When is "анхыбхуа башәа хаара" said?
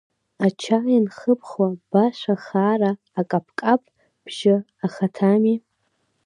0.99-2.91